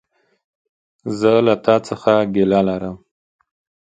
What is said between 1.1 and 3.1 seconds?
زه له تا څخه ګيله لرم!